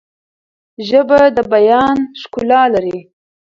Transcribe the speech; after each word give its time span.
ژبه 0.87 1.19
د 1.35 1.37
بیان 1.51 1.97
ښکلا 2.21 2.61
لري. 2.73 2.97